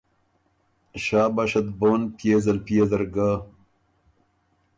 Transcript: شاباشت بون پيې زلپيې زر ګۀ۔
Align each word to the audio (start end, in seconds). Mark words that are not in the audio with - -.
شاباشت 1.05 1.65
بون 1.79 2.01
پيې 2.17 2.35
زلپيې 2.45 2.83
زر 2.89 3.03
ګۀ۔ 3.13 3.31